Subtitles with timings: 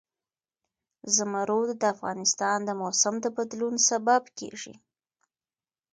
[1.15, 4.75] زمرد د افغانستان د موسم د بدلون سبب کېږي.